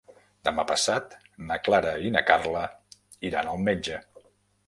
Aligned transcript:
Demà 0.47 0.63
passat 0.69 1.11
na 1.51 1.57
Clara 1.67 1.91
i 2.09 2.11
na 2.15 2.25
Carla 2.31 2.63
iran 3.31 3.51
al 3.53 3.63
metge. 3.69 4.01